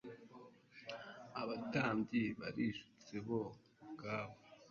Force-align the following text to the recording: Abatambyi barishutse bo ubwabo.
Abatambyi 1.41 2.23
barishutse 2.39 3.15
bo 3.25 3.39
ubwabo. 3.83 4.35